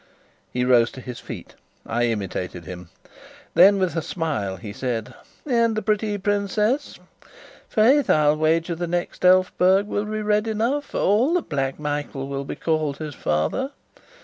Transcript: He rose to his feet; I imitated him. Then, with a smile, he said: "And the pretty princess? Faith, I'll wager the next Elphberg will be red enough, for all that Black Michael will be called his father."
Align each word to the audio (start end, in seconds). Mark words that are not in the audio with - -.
He 0.51 0.65
rose 0.65 0.89
to 0.93 0.99
his 0.99 1.19
feet; 1.19 1.53
I 1.85 2.05
imitated 2.05 2.65
him. 2.65 2.89
Then, 3.53 3.77
with 3.77 3.95
a 3.95 4.01
smile, 4.01 4.55
he 4.57 4.73
said: 4.73 5.13
"And 5.45 5.75
the 5.77 5.83
pretty 5.83 6.17
princess? 6.17 6.97
Faith, 7.69 8.09
I'll 8.09 8.35
wager 8.35 8.73
the 8.73 8.87
next 8.87 9.23
Elphberg 9.23 9.85
will 9.85 10.05
be 10.05 10.23
red 10.23 10.47
enough, 10.47 10.85
for 10.85 10.99
all 11.01 11.35
that 11.35 11.49
Black 11.49 11.79
Michael 11.79 12.27
will 12.27 12.45
be 12.45 12.55
called 12.55 12.97
his 12.97 13.13
father." 13.13 13.73